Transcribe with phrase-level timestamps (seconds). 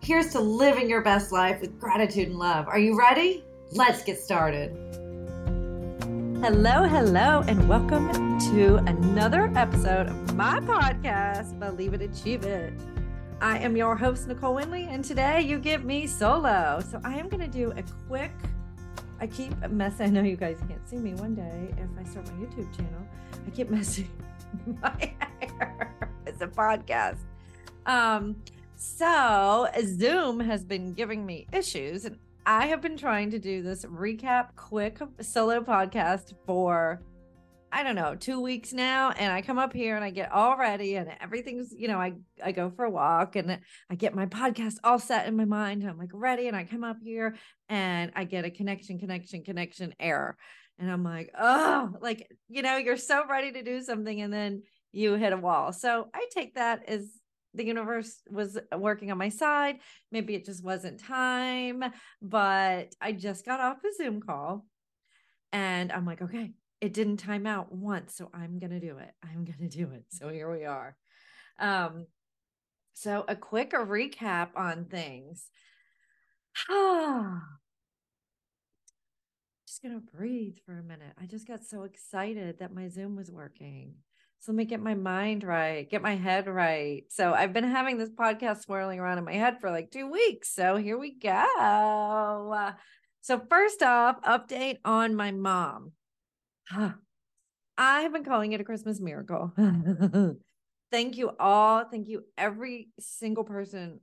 [0.00, 2.66] Here's to living your best life with gratitude and love.
[2.66, 3.44] Are you ready?
[3.72, 4.70] Let's get started.
[6.40, 12.72] Hello, hello, and welcome to another episode of my podcast, Believe It, Achieve It.
[13.42, 16.80] I am your host, Nicole Windley, and today you get me solo.
[16.90, 18.32] So I am going to do a quick,
[19.20, 22.26] I keep messing, I know you guys can't see me one day if I start
[22.28, 23.06] my YouTube channel.
[23.46, 24.08] I keep messing
[24.80, 25.94] my hair.
[26.24, 27.18] It's a podcast.
[27.84, 28.36] Um,
[28.78, 33.84] so, Zoom has been giving me issues, and I have been trying to do this
[33.84, 37.02] recap quick solo podcast for
[37.70, 39.10] I don't know, two weeks now.
[39.10, 42.14] And I come up here and I get all ready and everything's, you know, I,
[42.42, 43.58] I go for a walk and
[43.90, 45.84] I get my podcast all set in my mind.
[45.84, 46.48] I'm like ready.
[46.48, 47.36] And I come up here
[47.68, 50.36] and I get a connection, connection, connection error.
[50.78, 54.62] And I'm like, oh, like, you know, you're so ready to do something and then
[54.92, 55.72] you hit a wall.
[55.72, 57.06] So I take that as
[57.58, 59.80] the universe was working on my side.
[60.10, 61.84] Maybe it just wasn't time,
[62.22, 64.64] but I just got off a Zoom call
[65.52, 68.16] and I'm like, okay, it didn't time out once.
[68.16, 69.10] So I'm going to do it.
[69.22, 70.04] I'm going to do it.
[70.08, 70.96] So here we are.
[71.58, 72.06] Um,
[72.94, 75.50] so a quick recap on things.
[79.66, 81.12] just going to breathe for a minute.
[81.20, 83.94] I just got so excited that my Zoom was working.
[84.40, 87.02] So let me get my mind right, get my head right.
[87.08, 90.54] So I've been having this podcast swirling around in my head for like two weeks.
[90.54, 92.74] So here we go.
[93.20, 95.92] So, first off, update on my mom.
[96.70, 99.52] I have been calling it a Christmas miracle.
[100.90, 101.84] thank you all.
[101.84, 104.00] Thank you, every single person,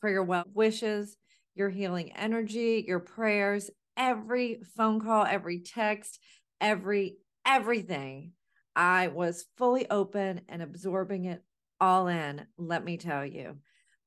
[0.00, 1.16] for your well wishes,
[1.54, 6.20] your healing energy, your prayers, every phone call, every text,
[6.60, 8.32] every everything
[8.74, 11.42] I was fully open and absorbing it
[11.80, 13.56] all in, let me tell you.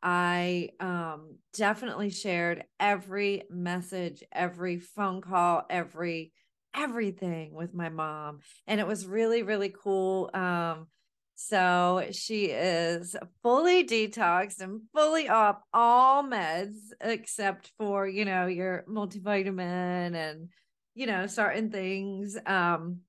[0.01, 6.33] I um, definitely shared every message, every phone call, every
[6.75, 8.39] everything with my mom.
[8.67, 10.29] And it was really, really cool.
[10.33, 10.87] Um,
[11.35, 18.85] so she is fully detoxed and fully off all meds except for, you know, your
[18.89, 20.49] multivitamin and,
[20.95, 22.37] you know, certain things.
[22.45, 23.01] Um,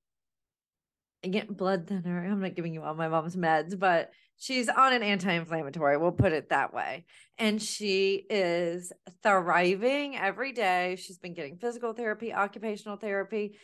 [1.31, 2.25] get blood thinner.
[2.25, 5.97] I'm not giving you all my mom's meds, but she's on an anti-inflammatory.
[5.97, 7.05] We'll put it that way.
[7.37, 8.91] And she is
[9.23, 10.97] thriving every day.
[10.99, 13.57] She's been getting physical therapy, occupational therapy.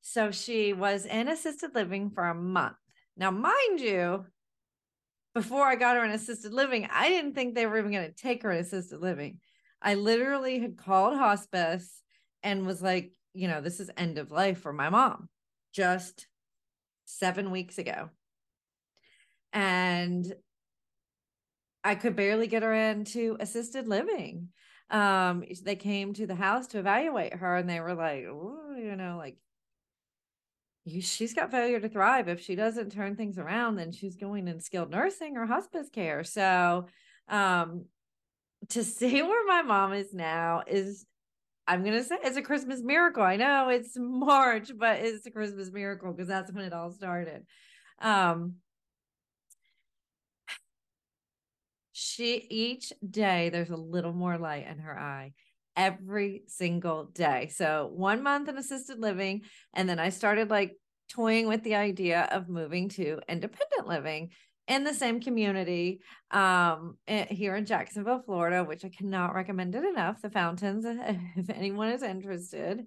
[0.00, 2.76] So she was in assisted living for a month.
[3.16, 4.26] Now, mind you,
[5.34, 8.14] before I got her in assisted living, I didn't think they were even going to
[8.14, 9.40] take her in assisted living.
[9.82, 12.02] I literally had called hospice
[12.42, 15.28] and was like, you know, this is end of life for my mom.
[15.74, 16.26] Just
[17.06, 18.10] seven weeks ago.
[19.52, 20.34] And
[21.82, 24.48] I could barely get her into assisted living.
[24.90, 29.16] Um, they came to the house to evaluate her and they were like, you know,
[29.16, 29.38] like
[30.84, 32.28] you, she's got failure to thrive.
[32.28, 36.22] If she doesn't turn things around, then she's going in skilled nursing or hospice care.
[36.22, 36.86] So,
[37.28, 37.86] um,
[38.70, 41.06] to see where my mom is now is
[41.68, 43.22] I'm gonna say it's a Christmas miracle.
[43.22, 47.44] I know it's March, but it's a Christmas miracle because that's when it all started.
[48.00, 48.56] Um,
[51.92, 55.32] she each day there's a little more light in her eye
[55.76, 57.50] every single day.
[57.54, 59.42] So one month in assisted living,
[59.74, 60.76] and then I started like
[61.08, 64.30] toying with the idea of moving to independent living
[64.68, 69.84] in the same community um, eh, here in Jacksonville, Florida, which I cannot recommend it
[69.84, 70.22] enough.
[70.22, 70.84] The Fountains,
[71.36, 72.86] if anyone is interested,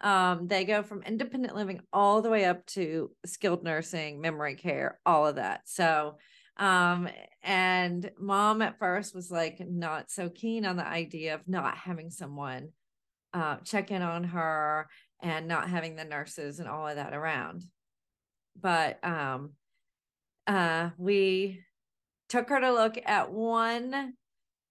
[0.00, 4.98] um, they go from independent living all the way up to skilled nursing, memory care,
[5.04, 5.62] all of that.
[5.66, 6.16] So,
[6.56, 7.08] um,
[7.42, 12.10] and mom at first was like not so keen on the idea of not having
[12.10, 12.70] someone
[13.32, 14.88] uh, check in on her
[15.22, 17.62] and not having the nurses and all of that around.
[18.60, 19.52] But um,
[20.50, 21.60] uh, we
[22.28, 24.14] took her to look at one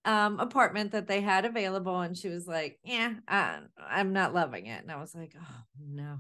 [0.04, 3.60] um, apartment that they had available, and she was like, "Yeah, uh,
[3.90, 6.20] I'm not loving it." And I was like, "Oh no."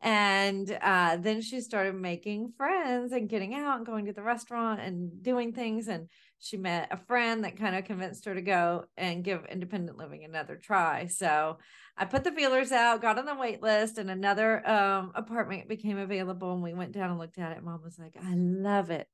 [0.00, 4.80] And uh, then she started making friends and getting out and going to the restaurant
[4.80, 5.88] and doing things.
[5.88, 6.08] And
[6.42, 10.24] she met a friend that kind of convinced her to go and give independent living
[10.24, 11.06] another try.
[11.06, 11.58] So
[11.96, 15.98] I put the feelers out, got on the wait list, and another um, apartment became
[15.98, 16.52] available.
[16.52, 17.62] And we went down and looked at it.
[17.62, 19.06] Mom was like, I love it.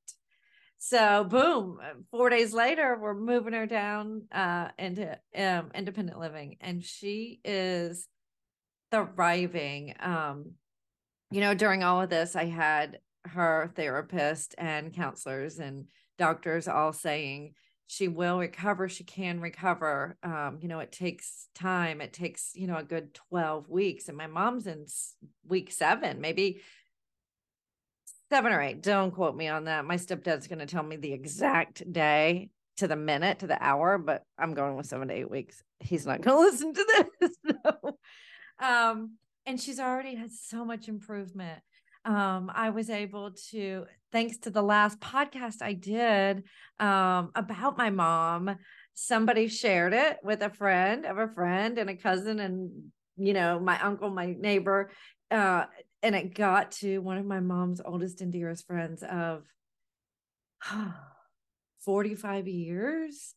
[0.78, 1.78] So boom,
[2.10, 8.08] four days later, we're moving her down uh, into um, independent living, and she is
[8.90, 9.94] thriving.
[10.00, 10.52] Um,
[11.30, 15.86] you know, during all of this, I had her therapist and counselors and
[16.18, 17.54] doctors all saying
[17.86, 20.18] she will recover she can recover.
[20.22, 24.08] Um, you know it takes time it takes you know a good 12 weeks.
[24.08, 24.86] And my mom's in
[25.46, 26.60] week seven maybe
[28.30, 28.82] seven or eight.
[28.82, 29.86] Don't quote me on that.
[29.86, 33.98] My stepdad's going to tell me the exact day to the minute to the hour
[33.98, 35.62] but i'm going with seven to eight weeks.
[35.80, 37.98] He's not going to listen to this so,
[38.60, 39.16] um
[39.46, 41.60] and she's already had so much improvement
[42.04, 46.44] um, I was able to, thanks to the last podcast I did
[46.78, 48.56] um, about my mom,
[48.94, 52.70] somebody shared it with a friend of a friend and a cousin, and
[53.16, 54.90] you know, my uncle, my neighbor,
[55.30, 55.64] uh,
[56.02, 59.44] and it got to one of my mom's oldest and dearest friends of
[61.80, 63.34] 45 years.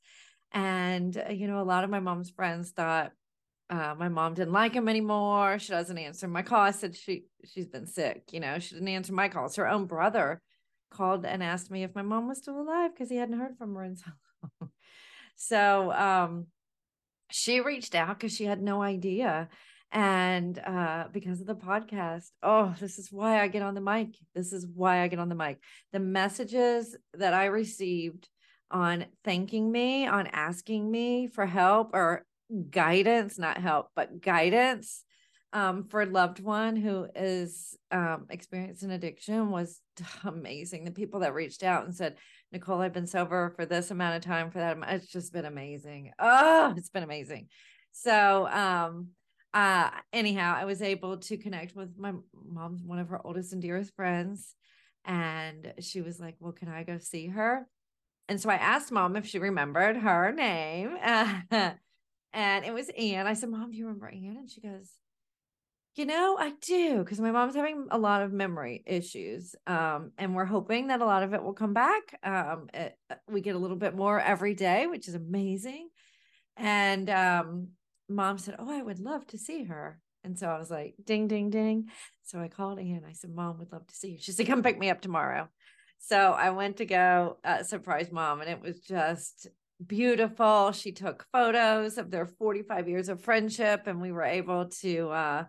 [0.53, 3.11] And, uh, you know, a lot of my mom's friends thought,
[3.71, 5.57] uh, my mom didn't like him anymore.
[5.57, 6.59] She doesn't answer my call.
[6.59, 8.23] I said she she's been sick.
[8.31, 9.55] You know, she didn't answer my calls.
[9.55, 10.41] Her own brother
[10.91, 13.73] called and asked me if my mom was still alive because he hadn't heard from
[13.75, 14.11] her in so
[14.59, 14.69] long.
[15.37, 16.47] so um,
[17.31, 19.47] she reached out because she had no idea.
[19.93, 24.15] And uh, because of the podcast, oh, this is why I get on the mic.
[24.35, 25.59] This is why I get on the mic.
[25.93, 28.27] The messages that I received
[28.69, 32.25] on thanking me, on asking me for help, or
[32.69, 35.03] guidance, not help, but guidance
[35.53, 39.81] um, for a loved one who is um, experiencing addiction was
[40.23, 40.85] amazing.
[40.85, 42.15] The people that reached out and said,
[42.51, 44.77] Nicole, I've been sober for this amount of time, for that.
[44.89, 46.11] It's just been amazing.
[46.19, 47.47] Oh, it's been amazing.
[47.91, 49.09] So, um,
[49.53, 53.61] uh, anyhow, I was able to connect with my mom's one of her oldest and
[53.61, 54.55] dearest friends.
[55.03, 57.67] And she was like, Well, can I go see her?
[58.29, 60.95] And so I asked mom if she remembered her name.
[62.33, 63.27] and it was Anne.
[63.27, 64.37] I said, Mom, do you remember Anne?
[64.39, 64.89] And she goes,
[65.95, 69.55] You know, I do, because my mom's having a lot of memory issues.
[69.67, 72.19] Um, and we're hoping that a lot of it will come back.
[72.23, 75.89] Um, it, uh, we get a little bit more every day, which is amazing.
[76.57, 77.69] And um,
[78.07, 79.99] mom said, Oh, I would love to see her.
[80.23, 81.87] And so I was like, ding, ding, ding.
[82.23, 83.03] So I called Anne.
[83.07, 84.17] I said, Mom would love to see you.
[84.19, 85.49] She said, Come pick me up tomorrow.
[85.99, 89.47] So I went to go uh, surprise mom, and it was just
[89.85, 90.71] beautiful.
[90.71, 95.43] She took photos of their 45 years of friendship, and we were able to, uh,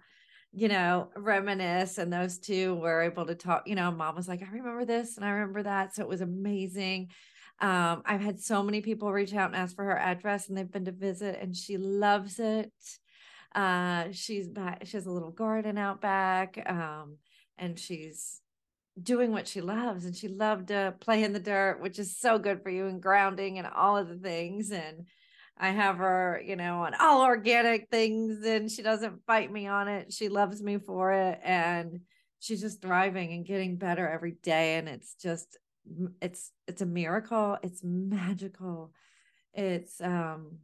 [0.53, 1.99] you know, reminisce.
[1.99, 3.65] And those two were able to talk.
[3.67, 5.95] You know, mom was like, I remember this and I remember that.
[5.95, 7.09] So it was amazing.
[7.61, 10.71] Um, I've had so many people reach out and ask for her address, and they've
[10.71, 12.73] been to visit, and she loves it.
[13.55, 16.61] Uh, she's back, she has a little garden out back.
[16.67, 17.19] Um,
[17.59, 18.41] and she's
[19.01, 22.39] doing what she loves and she loved to play in the dirt which is so
[22.39, 25.07] good for you and grounding and all of the things and
[25.57, 29.89] i have her you know on all organic things and she doesn't fight me on
[29.89, 30.13] it.
[30.13, 32.01] She loves me for it and
[32.41, 35.59] she's just thriving and getting better every day and it's just
[36.21, 37.59] it's it's a miracle.
[37.63, 38.93] It's magical.
[39.55, 40.59] It's um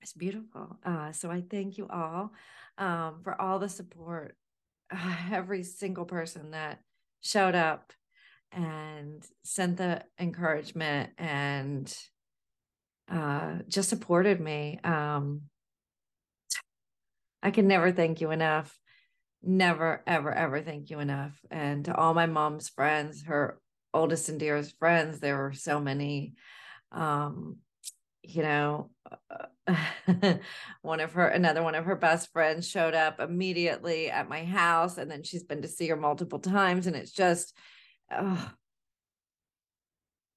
[0.00, 0.78] it's beautiful.
[0.84, 2.32] Uh so i thank you all
[2.78, 4.36] um for all the support
[5.30, 6.80] every single person that
[7.22, 7.92] showed up
[8.52, 11.92] and sent the encouragement and
[13.10, 14.78] uh, just supported me.
[14.84, 15.42] Um,
[17.42, 18.78] I can never thank you enough.
[19.42, 21.36] Never, ever, ever thank you enough.
[21.50, 23.58] And to all my mom's friends, her
[23.92, 26.34] oldest and dearest friends, there were so many.
[26.92, 27.56] Um,
[28.22, 28.90] you know,
[29.68, 29.74] uh,
[30.82, 34.98] one of her, another one of her best friends showed up immediately at my house.
[34.98, 36.86] And then she's been to see her multiple times.
[36.86, 37.54] And it's just,
[38.10, 38.50] oh,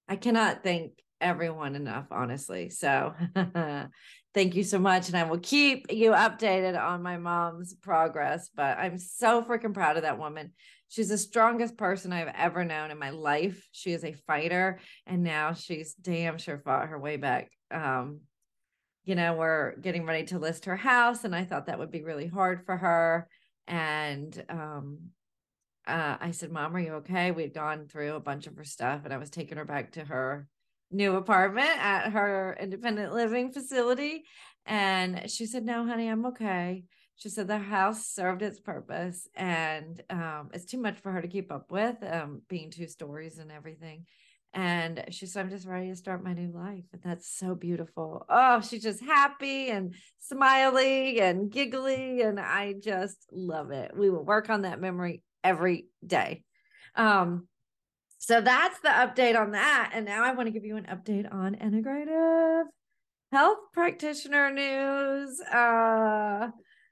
[0.08, 2.70] I cannot thank everyone enough, honestly.
[2.70, 3.14] So
[4.34, 5.08] thank you so much.
[5.08, 8.50] And I will keep you updated on my mom's progress.
[8.56, 10.52] But I'm so freaking proud of that woman.
[10.88, 13.68] She's the strongest person I've ever known in my life.
[13.72, 14.80] She is a fighter.
[15.08, 18.22] And now she's damn sure fought her way back um,
[19.04, 22.04] you know, we're getting ready to list her house, and I thought that would be
[22.04, 23.28] really hard for her.
[23.68, 25.00] And um,
[25.88, 27.32] uh, I said, Mom, are you okay?
[27.32, 29.92] We had gone through a bunch of her stuff, and I was taking her back
[29.94, 30.48] to her
[30.92, 34.24] new apartment at her independent living facility.
[34.66, 36.84] And she said, No, honey, I'm okay.
[37.18, 41.30] She said the house served its purpose and um, it's too much for her to
[41.30, 44.06] keep up with, um, being two stories and everything.
[44.56, 46.86] And she said, I'm just ready to start my new life.
[46.94, 48.26] And that's so beautiful.
[48.30, 52.22] Oh, she's just happy and smiley and giggly.
[52.22, 53.92] And I just love it.
[53.96, 56.46] We will work on that memory every day.
[56.96, 57.50] Um,
[58.18, 59.92] so that's the update on that.
[59.94, 62.64] And now I want to give you an update on integrative
[63.34, 65.42] health practitioner news.
[65.42, 66.48] Uh,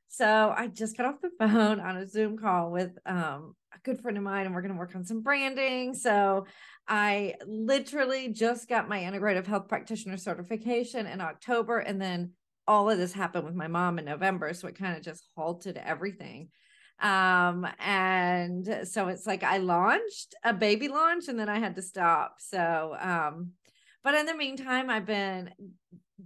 [0.09, 3.99] so I just got off the phone on a Zoom call with um, a good
[3.99, 5.93] friend of mine, and we're going to work on some branding.
[5.93, 6.45] So
[6.87, 12.31] I literally just got my integrative health practitioner certification in October, and then
[12.67, 14.53] all of this happened with my mom in November.
[14.53, 16.49] So it kind of just halted everything.
[17.01, 21.81] Um, and so it's like I launched a baby launch and then I had to
[21.81, 22.35] stop.
[22.39, 23.51] So, um,
[24.03, 25.49] but in the meantime, I've been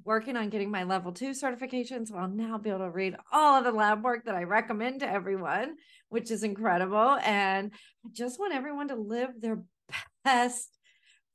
[0.03, 2.05] working on getting my level two certification.
[2.05, 4.99] So I'll now be able to read all of the lab work that I recommend
[4.99, 5.75] to everyone,
[6.09, 7.17] which is incredible.
[7.23, 7.71] And
[8.05, 9.63] I just want everyone to live their
[10.23, 10.69] best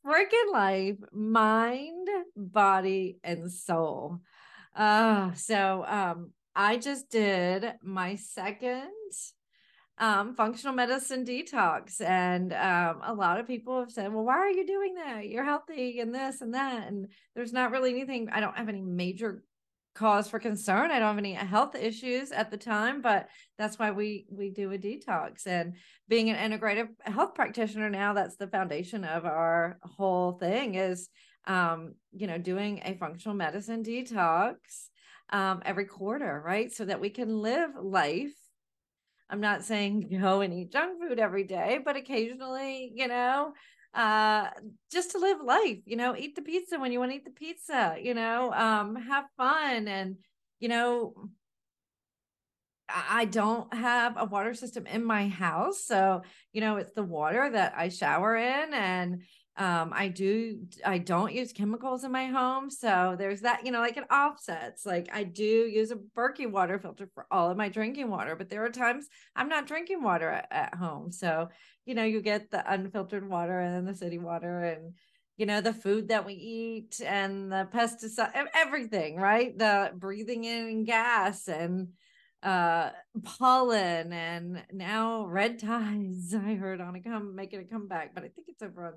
[0.07, 4.21] freaking life, mind, body, and soul.
[4.75, 8.91] Uh, so um, I just did my second
[10.03, 12.01] um, functional medicine detox.
[12.01, 15.29] And um, a lot of people have said, well, why are you doing that?
[15.29, 16.89] You're healthy and this and that.
[16.89, 17.07] And
[17.37, 19.45] there's not really anything, I don't have any major
[19.95, 20.91] cause for concern.
[20.91, 23.29] I don't have any health issues at the time, but
[23.59, 25.47] that's why we we do a detox.
[25.47, 25.75] And
[26.09, 31.11] being an integrative health practitioner now, that's the foundation of our whole thing is
[31.47, 34.57] um, you know, doing a functional medicine detox
[35.31, 36.73] um every quarter, right?
[36.73, 38.35] So that we can live life
[39.33, 43.55] I'm not saying go and eat junk food every day, but occasionally, you know,
[43.95, 44.49] uh
[44.91, 47.31] just to live life, you know, eat the pizza when you want to eat the
[47.31, 50.17] pizza, you know, um have fun and
[50.61, 51.15] you know
[52.89, 55.85] I don't have a water system in my house.
[55.85, 56.23] So,
[56.53, 59.23] you know, it's the water that I shower in and
[59.59, 63.81] um i do i don't use chemicals in my home so there's that you know
[63.81, 67.69] like it offsets like i do use a berkey water filter for all of my
[67.69, 71.49] drinking water but there are times i'm not drinking water at, at home so
[71.85, 74.95] you know you get the unfiltered water and then the city water and
[75.37, 79.59] you know the food that we eat and the pesticide everything right?
[79.59, 81.89] The breathing in gas and
[82.43, 82.91] uh
[83.23, 88.29] pollen and now red ties i heard on a come making a comeback but i
[88.29, 88.95] think it's over on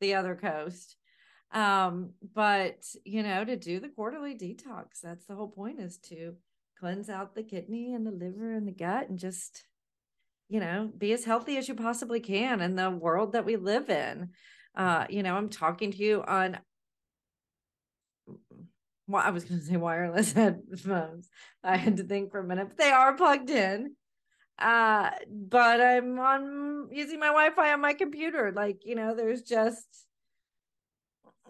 [0.00, 0.96] the other coast.
[1.52, 6.34] Um but you know to do the quarterly detox that's the whole point is to
[6.78, 9.64] cleanse out the kidney and the liver and the gut and just
[10.50, 13.88] you know be as healthy as you possibly can in the world that we live
[13.88, 14.30] in.
[14.76, 16.58] Uh you know i'm talking to you on
[19.08, 21.30] well, I was going to say wireless headphones.
[21.64, 23.96] I had to think for a minute, but they are plugged in
[24.60, 29.86] uh but i'm on using my wi-fi on my computer like you know there's just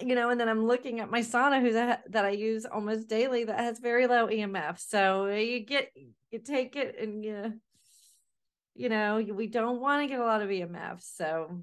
[0.00, 3.09] you know and then i'm looking at my sauna who's a, that i use almost
[3.09, 5.91] daily that has very low emf so you get
[6.31, 7.55] you take it and you
[8.75, 11.62] you know we don't want to get a lot of emf so.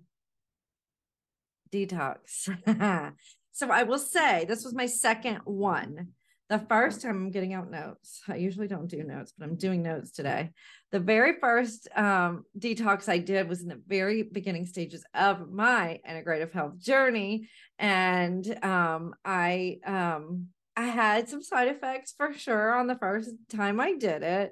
[1.71, 2.49] Detox.
[3.51, 6.09] So i will say this was my second one
[6.47, 9.81] the first time I'm getting out notes, I usually don't do notes, but I'm doing
[9.81, 10.51] notes today.
[10.91, 15.99] The very first um, detox I did was in the very beginning stages of my
[16.07, 17.49] integrative health journey,
[17.79, 23.79] and um, I um, I had some side effects for sure on the first time
[23.79, 24.51] I did it,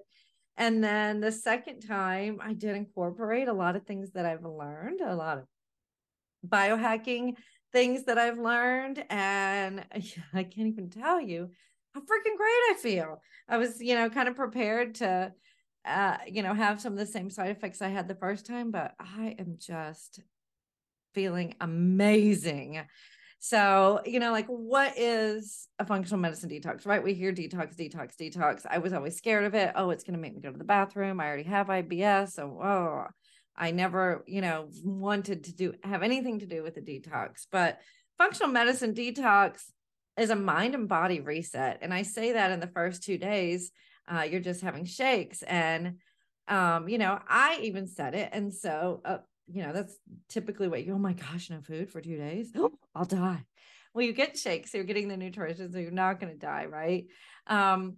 [0.58, 5.02] and then the second time I did incorporate a lot of things that I've learned,
[5.02, 5.44] a lot of
[6.48, 7.36] biohacking
[7.72, 9.86] things that I've learned, and
[10.34, 11.52] I can't even tell you
[11.94, 13.22] how freaking great I feel.
[13.48, 15.32] I was, you know, kind of prepared to,
[15.86, 18.72] uh, you know, have some of the same side effects I had the first time,
[18.72, 20.20] but I am just
[21.14, 22.82] feeling amazing.
[23.40, 27.04] So, you know, like what is a functional medicine detox, right?
[27.04, 28.66] We hear detox, detox, detox.
[28.70, 29.74] I was always scared of it.
[29.76, 31.20] Oh, it's going to make me go to the bathroom.
[31.20, 32.32] I already have IBS.
[32.32, 33.08] So, oh,
[33.56, 37.46] I never, you know, wanted to do have anything to do with the detox.
[37.52, 37.80] But
[38.18, 39.64] functional medicine detox
[40.18, 41.80] is a mind and body reset.
[41.82, 43.72] And I say that in the first two days,
[44.08, 45.42] uh, you're just having shakes.
[45.44, 45.98] And,
[46.48, 48.30] um, you know, I even said it.
[48.32, 49.18] And so, uh,
[49.48, 49.98] you know, that's
[50.30, 52.54] typically what you, oh my gosh, no food for two days.
[52.96, 53.44] I'll die.
[53.94, 56.66] well, you get shakes, so you're getting the nutrition, so you're not going to die,
[56.66, 57.06] right?
[57.48, 57.98] Um,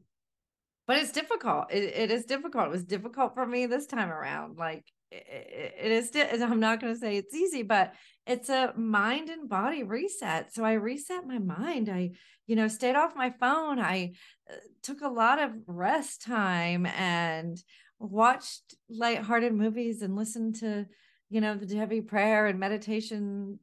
[0.87, 1.71] but it's difficult.
[1.71, 2.67] It, it is difficult.
[2.67, 4.57] It was difficult for me this time around.
[4.57, 6.41] Like it, is.
[6.41, 7.93] I'm not going to say it's easy, but
[8.25, 10.53] it's a mind and body reset.
[10.53, 11.89] So I reset my mind.
[11.89, 12.11] I,
[12.47, 13.79] you know, stayed off my phone.
[13.79, 14.13] I
[14.49, 17.57] uh, took a lot of rest time and
[17.99, 20.85] watched lighthearted movies and listened to,
[21.29, 23.59] you know, the heavy prayer and meditation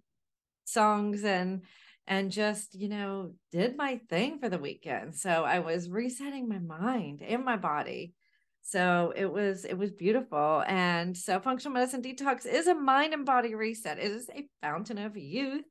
[0.64, 1.62] songs and
[2.06, 6.58] and just you know did my thing for the weekend so i was resetting my
[6.58, 8.12] mind and my body
[8.62, 13.26] so it was it was beautiful and so functional medicine detox is a mind and
[13.26, 13.98] body reset.
[13.98, 15.64] It is a fountain of youth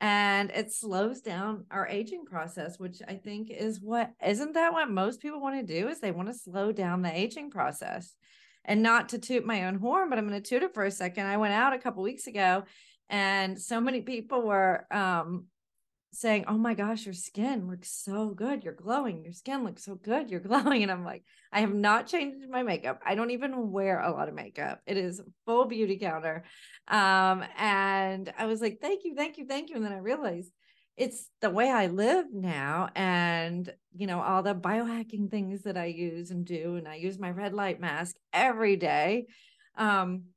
[0.00, 4.90] and it slows down our aging process which i think is what isn't that what
[4.90, 8.14] most people want to do is they want to slow down the aging process?
[8.66, 10.90] And not to toot my own horn but i'm going to toot it for a
[10.90, 11.26] second.
[11.26, 12.64] I went out a couple weeks ago
[13.08, 15.46] and so many people were um
[16.14, 18.64] saying oh my gosh your skin looks so good.
[18.64, 19.24] You're glowing.
[19.24, 20.30] Your skin looks so good.
[20.30, 20.82] You're glowing.
[20.82, 23.00] And i'm like i have not changed my makeup.
[23.04, 24.80] I don't even wear a lot of makeup.
[24.86, 26.42] It is full Beautycounter.
[26.88, 29.76] Um and i was like thank you thank you thank you.
[29.76, 30.52] And then i realized
[30.96, 35.86] it's the way i live now and you know all the biohacking things that i
[35.86, 39.26] use and do and i use my red light mask every day.
[39.76, 40.33] Um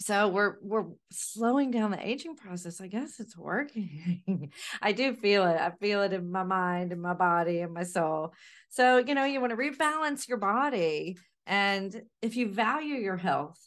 [0.00, 4.50] so we're we're slowing down the aging process i guess it's working.
[4.82, 7.84] I do feel it i feel it in my mind and my body and my
[7.84, 8.32] soul.
[8.70, 13.58] So you know you want to rebalance your body and if you value your health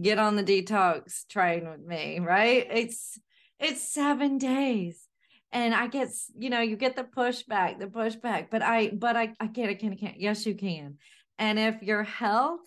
[0.00, 2.66] get on the detox train with me right?
[2.70, 3.18] It's
[3.58, 5.08] it's seven days
[5.52, 9.32] and i get you know you get the pushback the pushback but i but i
[9.38, 10.98] i can't i can't i can't yes you can.
[11.38, 12.60] And if your health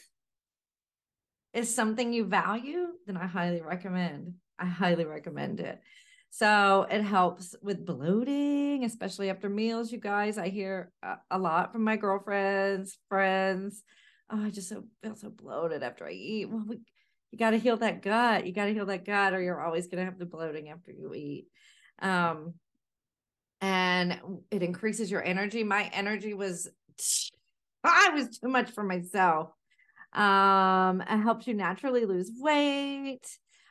[1.58, 4.36] is something you value, then I highly recommend.
[4.60, 5.82] I highly recommend it.
[6.30, 9.92] So it helps with bloating, especially after meals.
[9.92, 10.92] You guys, I hear
[11.32, 13.82] a, lot from my girlfriends, friends.
[14.30, 16.48] Oh, I just so, feel so bloated after I eat.
[16.48, 16.80] Well, we,
[17.32, 18.46] you got to heal that gut.
[18.46, 20.92] You got to heal that gut, or you're always going to have the bloating after
[20.92, 21.48] you eat.
[22.00, 22.54] Um,
[23.62, 24.20] and
[24.52, 25.64] it increases your energy.
[25.64, 26.70] My energy was,
[27.84, 29.50] I was too much for myself.
[30.14, 33.28] Um, it helps you naturally lose weight.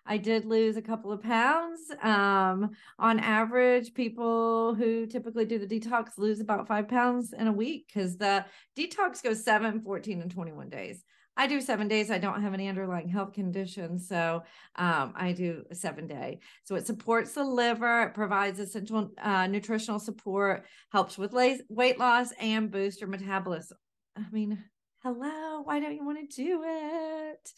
[0.08, 1.80] I did lose a couple of pounds.
[2.00, 7.52] Um, on average, people who typically do the detox lose about five pounds in a
[7.52, 8.44] week because the
[8.78, 11.02] detox goes 7, 14, and 21 days.
[11.38, 12.10] I do seven days.
[12.10, 14.08] I don't have any underlying health conditions.
[14.08, 14.42] So
[14.76, 16.38] um, I do a seven day.
[16.64, 21.34] So it supports the liver, it provides essential uh, nutritional support, helps with
[21.68, 23.76] weight loss, and boost your metabolism.
[24.16, 24.64] I mean,
[25.06, 27.52] hello why don't you want to do it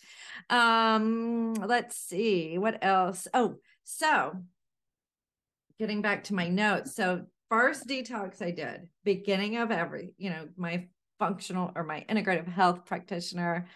[0.51, 4.35] um let's see what else oh so
[5.79, 10.47] getting back to my notes so first detox i did beginning of every you know
[10.59, 10.87] my
[11.19, 13.67] functional or my integrative health practitioner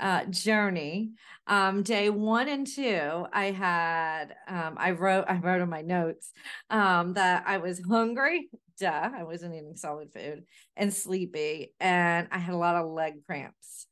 [0.00, 1.12] uh, journey.
[1.46, 6.32] Um, day one and two, I had um, I wrote I wrote in my notes
[6.68, 8.48] um, that I was hungry
[8.78, 10.44] duh, I wasn't eating solid food
[10.76, 11.72] and sleepy.
[11.80, 13.86] And I had a lot of leg cramps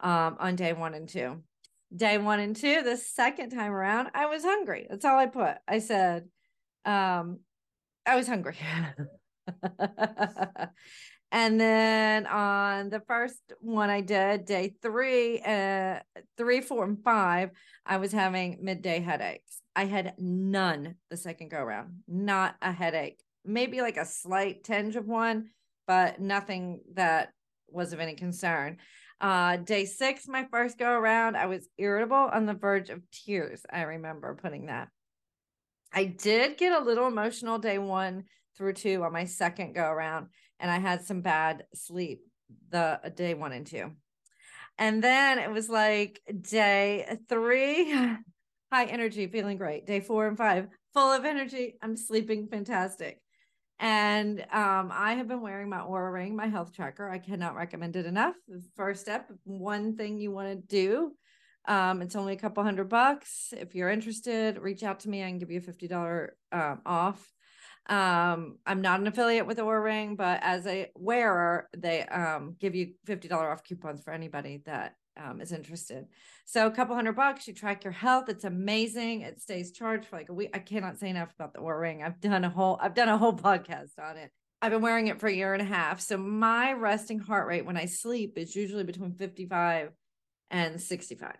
[0.00, 1.42] um, on day one and two.
[1.94, 4.86] Day one and two, the second time around, I was hungry.
[4.90, 5.56] That's all I put.
[5.66, 6.28] I said,
[6.84, 7.40] um,
[8.04, 8.56] I was hungry.
[11.32, 16.00] and then on the first one I did, day three, uh,
[16.36, 17.50] three, four, and five,
[17.86, 19.62] I was having midday headaches.
[19.74, 24.96] I had none the second go around, not a headache maybe like a slight tinge
[24.96, 25.50] of one,
[25.86, 27.32] but nothing that
[27.68, 28.78] was of any concern.
[29.20, 33.62] Uh, day six, my first go around, I was irritable on the verge of tears.
[33.72, 34.88] I remember putting that.
[35.92, 38.24] I did get a little emotional day one
[38.56, 40.28] through two on my second go around,
[40.60, 42.20] and I had some bad sleep
[42.70, 43.92] the uh, day one and two.
[44.76, 47.92] And then it was like day three,
[48.72, 49.86] high energy, feeling great.
[49.86, 51.76] Day four and five, full of energy.
[51.82, 53.20] I'm sleeping fantastic.
[53.80, 57.08] And um, I have been wearing my Oura Ring, my health tracker.
[57.08, 58.34] I cannot recommend it enough.
[58.74, 61.12] First step, one thing you want to do.
[61.66, 63.52] Um, it's only a couple hundred bucks.
[63.52, 65.22] If you're interested, reach out to me.
[65.22, 67.32] I can give you a fifty dollar um, off.
[67.88, 72.74] Um, I'm not an affiliate with Oura Ring, but as a wearer, they um, give
[72.74, 76.06] you fifty dollar off coupons for anybody that um, is interested.
[76.44, 78.28] So a couple hundred bucks, you track your health.
[78.28, 79.22] It's amazing.
[79.22, 80.50] It stays charged for like a week.
[80.54, 82.02] I cannot say enough about the Oura Ring.
[82.02, 84.30] I've done a whole I've done a whole podcast on it.
[84.60, 86.00] I've been wearing it for a year and a half.
[86.00, 89.90] So my resting heart rate when I sleep is usually between 55
[90.50, 91.36] and 65.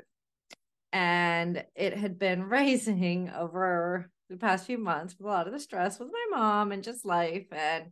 [0.92, 5.58] And it had been raising over the past few months with a lot of the
[5.58, 7.46] stress with my mom and just life.
[7.50, 7.86] And,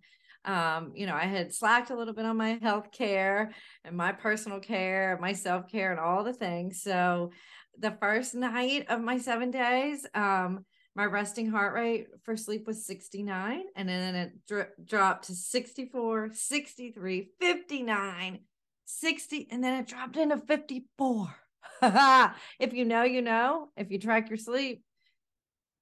[0.47, 3.53] um, you know, I had slacked a little bit on my health care
[3.85, 6.83] and my personal care, my self care, and all the things.
[6.83, 7.33] So,
[7.79, 10.65] the first night of my seven days, um,
[10.97, 16.31] my resting heart rate for sleep was 69 and then it dro- dropped to 64
[16.33, 18.41] 63 59
[18.87, 21.37] 60 and then it dropped into 54
[22.59, 24.83] if you know you know if you track your sleep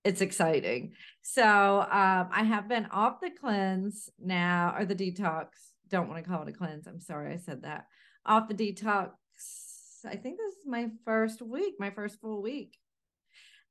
[0.04, 5.46] it's exciting so um, i have been off the cleanse now or the detox
[5.88, 7.86] don't want to call it a cleanse i'm sorry i said that
[8.26, 9.10] off the detox
[10.06, 12.76] i think this is my first week my first full week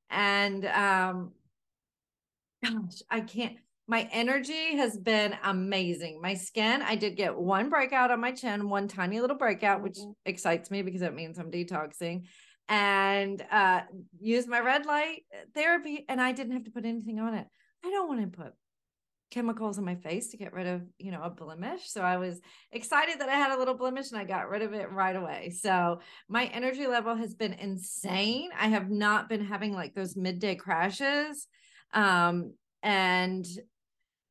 [0.09, 1.31] and um
[2.63, 6.21] gosh, I can't my energy has been amazing.
[6.21, 9.97] My skin, I did get one breakout on my chin, one tiny little breakout, which
[9.97, 10.11] mm-hmm.
[10.25, 12.23] excites me because it means I'm detoxing.
[12.69, 13.81] And uh
[14.19, 15.23] use my red light
[15.53, 17.47] therapy and I didn't have to put anything on it.
[17.85, 18.53] I don't want to put
[19.33, 21.89] chemicals on my face to get rid of, you know, a blemish.
[21.89, 22.39] So I was
[22.71, 25.49] excited that I had a little blemish and I got rid of it right away.
[25.49, 25.99] So
[26.29, 28.51] my energy level has been insane.
[28.57, 31.47] I have not been having like those midday crashes.
[31.93, 33.45] Um, and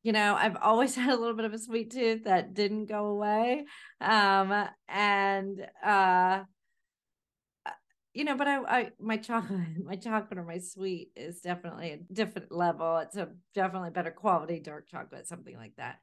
[0.04, 3.06] you know, I've always had a little bit of a sweet tooth that didn't go
[3.06, 3.64] away.
[4.00, 6.42] Um, and uh
[8.14, 12.12] you know, but I, I my chocolate, my chocolate or my sweet is definitely a
[12.12, 12.98] different level.
[12.98, 15.98] It's a definitely better quality dark chocolate, something like that.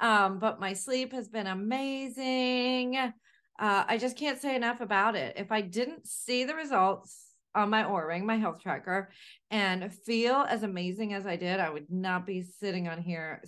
[0.00, 2.96] Um, but my sleep has been amazing.
[2.96, 5.34] Uh, I just can't say enough about it.
[5.36, 9.10] If I didn't see the results on my Oura ring, my health tracker,
[9.50, 13.42] and feel as amazing as I did, I would not be sitting on here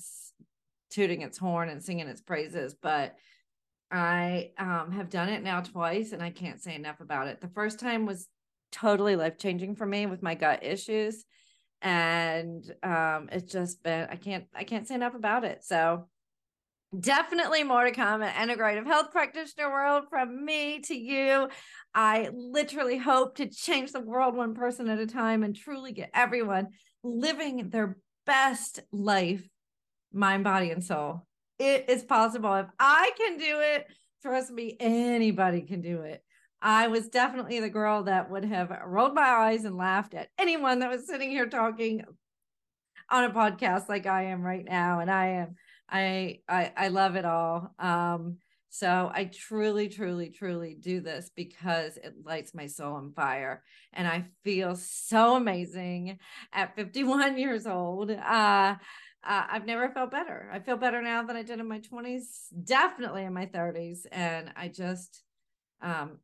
[0.90, 2.74] tooting its horn and singing its praises.
[2.80, 3.16] But
[3.90, 7.40] I um, have done it now twice, and I can't say enough about it.
[7.40, 8.28] The first time was
[8.72, 11.24] totally life changing for me with my gut issues,
[11.80, 15.64] and um, it's just been I can't I can't say enough about it.
[15.64, 16.08] So
[16.98, 21.48] definitely more to come in integrative health practitioner world from me to you.
[21.94, 26.10] I literally hope to change the world one person at a time and truly get
[26.14, 26.68] everyone
[27.02, 29.46] living their best life,
[30.12, 31.26] mind, body, and soul
[31.58, 32.54] it is possible.
[32.54, 33.86] If I can do it,
[34.22, 36.22] trust me, anybody can do it.
[36.60, 40.78] I was definitely the girl that would have rolled my eyes and laughed at anyone
[40.78, 42.04] that was sitting here talking
[43.10, 45.00] on a podcast like I am right now.
[45.00, 45.56] And I am,
[45.90, 47.74] I, I, I love it all.
[47.78, 48.38] Um,
[48.70, 53.62] so I truly, truly, truly do this because it lights my soul on fire.
[53.92, 56.18] And I feel so amazing
[56.52, 58.10] at 51 years old.
[58.10, 58.76] Uh,
[59.26, 60.48] uh, I've never felt better.
[60.52, 64.00] I feel better now than I did in my 20s, definitely in my 30s.
[64.12, 65.22] And I just,
[65.80, 66.18] um,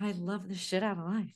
[0.00, 1.34] I love the shit out of life.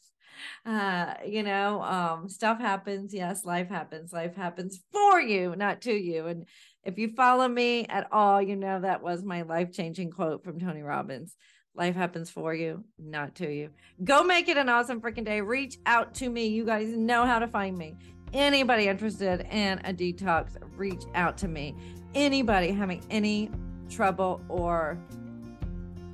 [0.64, 3.12] Uh, you know, um, stuff happens.
[3.12, 4.12] Yes, life happens.
[4.12, 6.26] Life happens for you, not to you.
[6.26, 6.46] And
[6.84, 10.58] if you follow me at all, you know that was my life changing quote from
[10.58, 11.36] Tony Robbins.
[11.74, 13.70] Life happens for you, not to you.
[14.04, 15.40] Go make it an awesome freaking day.
[15.40, 16.48] Reach out to me.
[16.48, 17.96] You guys know how to find me
[18.32, 21.74] anybody interested in a detox, reach out to me.
[22.14, 23.50] Anybody having any
[23.88, 24.98] trouble or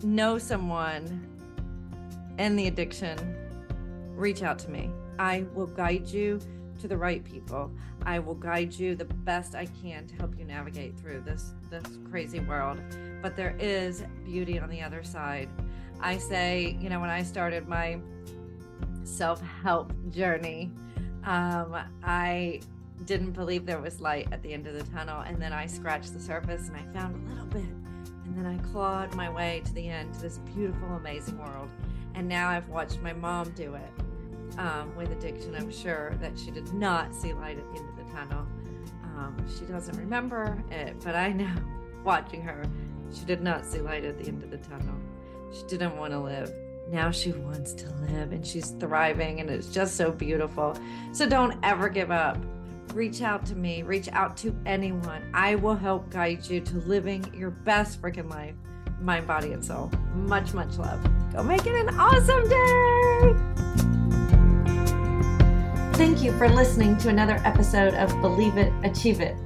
[0.02, 1.26] know someone
[2.38, 3.18] in the addiction,
[4.14, 4.90] reach out to me.
[5.18, 6.40] I will guide you
[6.80, 7.70] to the right people.
[8.06, 11.98] I will guide you the best I can to help you navigate through this this
[12.08, 12.80] crazy world.
[13.20, 15.48] But there is beauty on the other side.
[16.00, 17.98] I say, you know, when I started my
[19.02, 20.70] self-help journey,
[21.28, 22.60] um, I
[23.04, 25.20] didn't believe there was light at the end of the tunnel.
[25.20, 27.68] And then I scratched the surface and I found a little bit.
[28.24, 31.68] And then I clawed my way to the end to this beautiful, amazing world.
[32.14, 35.54] And now I've watched my mom do it um, with addiction.
[35.54, 38.46] I'm sure that she did not see light at the end of the tunnel.
[39.04, 41.54] Um, she doesn't remember it, but I know
[42.04, 42.64] watching her,
[43.12, 44.94] she did not see light at the end of the tunnel.
[45.52, 46.52] She didn't want to live
[46.90, 50.76] now she wants to live and she's thriving and it's just so beautiful.
[51.12, 52.38] So don't ever give up.
[52.94, 55.30] Reach out to me, reach out to anyone.
[55.34, 58.54] I will help guide you to living your best freaking life,
[59.00, 59.90] mind, body, and soul.
[60.14, 61.06] Much, much love.
[61.32, 63.34] Go make it an awesome day.
[65.98, 69.36] Thank you for listening to another episode of Believe It, Achieve It.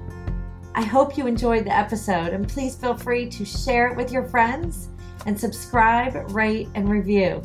[0.76, 4.24] I hope you enjoyed the episode and please feel free to share it with your
[4.24, 4.88] friends
[5.26, 7.42] and subscribe, rate, and review.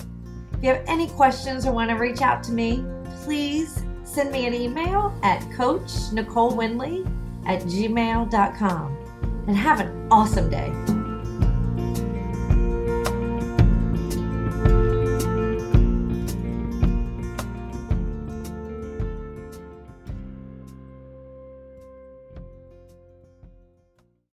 [0.53, 2.83] If you have any questions or want to reach out to me,
[3.23, 7.05] please send me an email at Coach Nicole Windley
[7.45, 8.97] at gmail.com
[9.47, 10.96] and have an awesome day.